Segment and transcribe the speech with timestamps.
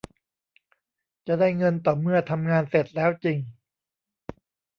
[1.27, 3.37] จะได้เงินต่อเมื่อทำงานเสร็จแล้วจริง